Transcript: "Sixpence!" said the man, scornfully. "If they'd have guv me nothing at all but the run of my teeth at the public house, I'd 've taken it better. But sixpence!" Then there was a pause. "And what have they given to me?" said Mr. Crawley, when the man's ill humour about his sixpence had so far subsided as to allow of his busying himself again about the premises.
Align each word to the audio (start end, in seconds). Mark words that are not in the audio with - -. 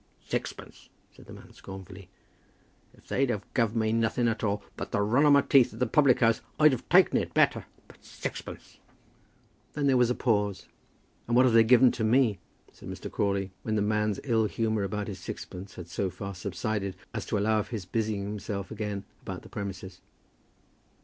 "Sixpence!" 0.27 0.89
said 1.13 1.27
the 1.27 1.33
man, 1.33 1.53
scornfully. 1.53 2.09
"If 2.91 3.07
they'd 3.07 3.29
have 3.29 3.45
guv 3.53 3.75
me 3.75 3.93
nothing 3.93 4.27
at 4.27 4.43
all 4.43 4.63
but 4.75 4.91
the 4.91 4.99
run 4.99 5.27
of 5.27 5.33
my 5.33 5.43
teeth 5.43 5.75
at 5.75 5.79
the 5.79 5.85
public 5.85 6.21
house, 6.21 6.41
I'd 6.59 6.73
've 6.73 6.89
taken 6.89 7.17
it 7.19 7.35
better. 7.35 7.65
But 7.87 8.03
sixpence!" 8.03 8.79
Then 9.73 9.85
there 9.85 9.97
was 9.97 10.09
a 10.09 10.15
pause. 10.15 10.67
"And 11.27 11.35
what 11.35 11.45
have 11.45 11.53
they 11.53 11.63
given 11.63 11.91
to 11.91 12.03
me?" 12.03 12.39
said 12.73 12.89
Mr. 12.89 13.11
Crawley, 13.11 13.51
when 13.61 13.75
the 13.75 13.83
man's 13.83 14.19
ill 14.23 14.45
humour 14.45 14.81
about 14.81 15.07
his 15.07 15.19
sixpence 15.19 15.75
had 15.75 15.87
so 15.87 16.09
far 16.09 16.33
subsided 16.33 16.95
as 17.13 17.23
to 17.27 17.37
allow 17.37 17.59
of 17.59 17.67
his 17.67 17.85
busying 17.85 18.23
himself 18.23 18.71
again 18.71 19.03
about 19.21 19.43
the 19.43 19.49
premises. 19.49 20.01